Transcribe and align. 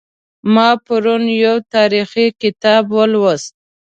ما 0.53 0.69
پرون 0.85 1.23
یو 1.43 1.55
تاریخي 1.73 2.25
کتاب 2.41 2.83
ولوست 2.95 3.53